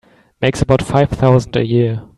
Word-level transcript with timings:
Makes 0.41 0.63
about 0.63 0.81
five 0.81 1.09
thousand 1.11 1.55
a 1.55 1.63
year. 1.63 2.01